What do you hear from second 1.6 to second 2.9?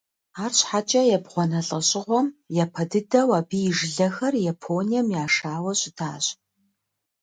лӏэщӏыгъуэм япэ